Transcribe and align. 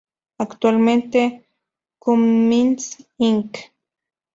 Actualmente 0.39 1.45
Cummins 1.99 3.05
Inc. 3.19 3.69